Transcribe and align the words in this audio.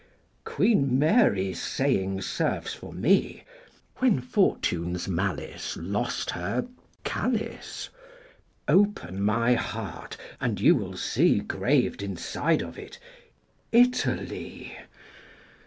Queen 0.45 0.97
Mary's 0.97 1.61
saying 1.61 2.21
serves 2.23 2.73
for 2.73 2.91
me 2.91 3.43
40 3.97 3.97
(When 3.97 4.19
fortune's 4.19 5.07
malice 5.07 5.77
Lost 5.77 6.31
her 6.31 6.65
Calais) 7.03 7.59
Open 8.67 9.21
my 9.21 9.53
heart 9.53 10.17
and 10.39 10.59
you 10.59 10.73
will 10.75 10.97
see 10.97 11.37
Graved 11.39 12.01
inside 12.01 12.63
of 12.63 12.79
it, 12.79 12.97
"Italy." 13.71 14.75